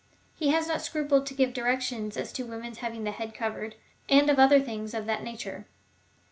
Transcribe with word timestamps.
He 0.35 0.47
has 0.47 0.67
not 0.67 0.81
scrupled 0.81 1.27
to 1.27 1.35
give 1.35 1.53
directions 1.53 2.17
as 2.17 2.33
to 2.33 2.43
women's 2.43 2.79
having 2.79 3.03
the 3.03 3.11
head 3.11 3.35
covered, 3.35 3.75
and 4.09 4.27
other 4.31 4.59
things 4.59 4.95
of 4.95 5.05
that 5.05 5.21
nature. 5.21 5.67